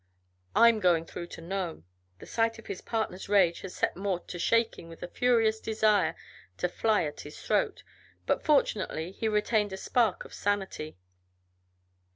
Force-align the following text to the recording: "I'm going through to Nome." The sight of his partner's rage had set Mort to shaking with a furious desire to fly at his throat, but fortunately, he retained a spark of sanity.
"I'm 0.55 0.79
going 0.79 1.05
through 1.05 1.27
to 1.27 1.41
Nome." 1.41 1.85
The 2.17 2.25
sight 2.25 2.57
of 2.57 2.65
his 2.65 2.81
partner's 2.81 3.29
rage 3.29 3.61
had 3.61 3.71
set 3.71 3.95
Mort 3.95 4.27
to 4.29 4.39
shaking 4.39 4.89
with 4.89 5.03
a 5.03 5.07
furious 5.07 5.59
desire 5.59 6.15
to 6.57 6.67
fly 6.67 7.03
at 7.03 7.19
his 7.21 7.39
throat, 7.39 7.83
but 8.25 8.43
fortunately, 8.43 9.11
he 9.11 9.27
retained 9.27 9.73
a 9.73 9.77
spark 9.77 10.25
of 10.25 10.33
sanity. 10.33 10.97